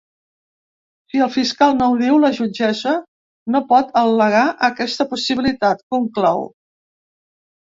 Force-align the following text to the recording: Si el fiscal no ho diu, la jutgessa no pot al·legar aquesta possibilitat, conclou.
Si 1.09 1.19
el 1.25 1.29
fiscal 1.33 1.75
no 1.81 1.89
ho 1.91 1.99
diu, 1.99 2.17
la 2.23 2.31
jutgessa 2.37 2.93
no 3.57 3.61
pot 3.75 3.93
al·legar 4.03 4.43
aquesta 4.69 5.09
possibilitat, 5.13 5.85
conclou. 5.97 6.43